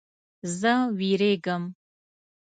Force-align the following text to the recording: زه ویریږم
زه 0.59 0.73
ویریږم 0.97 1.63